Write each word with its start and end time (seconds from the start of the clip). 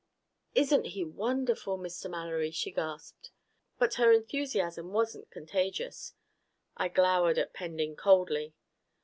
"Isn't 0.55 0.85
he 0.97 1.03
wonderful, 1.03 1.77
Mr. 1.77 2.09
Mallory?" 2.09 2.49
she 2.49 2.71
gasped. 2.71 3.29
But 3.77 3.93
her 4.01 4.11
enthusiasm 4.11 4.93
wasn't 4.93 5.29
contagious. 5.29 6.15
I 6.75 6.87
glowered 6.87 7.37
at 7.37 7.53
Pending 7.53 7.95
coldly. 7.97 8.55